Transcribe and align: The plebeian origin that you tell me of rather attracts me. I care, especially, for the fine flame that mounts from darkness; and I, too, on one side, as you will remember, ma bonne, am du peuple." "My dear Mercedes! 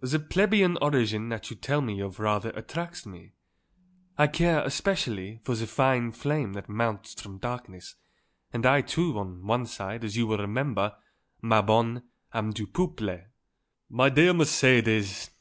The 0.00 0.18
plebeian 0.18 0.76
origin 0.82 1.28
that 1.28 1.48
you 1.48 1.54
tell 1.54 1.80
me 1.80 2.00
of 2.00 2.18
rather 2.18 2.50
attracts 2.56 3.06
me. 3.06 3.34
I 4.18 4.26
care, 4.26 4.64
especially, 4.64 5.38
for 5.44 5.54
the 5.54 5.64
fine 5.68 6.10
flame 6.10 6.54
that 6.54 6.68
mounts 6.68 7.22
from 7.22 7.38
darkness; 7.38 7.94
and 8.52 8.66
I, 8.66 8.80
too, 8.80 9.16
on 9.16 9.46
one 9.46 9.66
side, 9.66 10.02
as 10.02 10.16
you 10.16 10.26
will 10.26 10.38
remember, 10.38 10.96
ma 11.42 11.62
bonne, 11.62 12.02
am 12.34 12.50
du 12.50 12.66
peuple." 12.66 13.26
"My 13.88 14.08
dear 14.08 14.34
Mercedes! 14.34 15.28